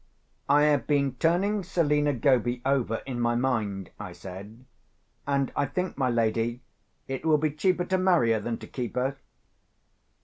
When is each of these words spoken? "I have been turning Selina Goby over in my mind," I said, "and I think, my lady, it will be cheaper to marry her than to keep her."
"I 0.49 0.63
have 0.63 0.87
been 0.87 1.13
turning 1.17 1.63
Selina 1.63 2.11
Goby 2.11 2.63
over 2.65 3.03
in 3.05 3.19
my 3.19 3.35
mind," 3.35 3.91
I 3.99 4.13
said, 4.13 4.65
"and 5.27 5.51
I 5.55 5.67
think, 5.67 5.95
my 5.95 6.09
lady, 6.09 6.63
it 7.07 7.23
will 7.23 7.37
be 7.37 7.51
cheaper 7.51 7.85
to 7.85 7.99
marry 7.99 8.31
her 8.31 8.39
than 8.39 8.57
to 8.57 8.67
keep 8.67 8.95
her." 8.95 9.17